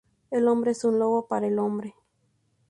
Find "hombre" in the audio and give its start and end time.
0.47-0.71, 1.59-1.93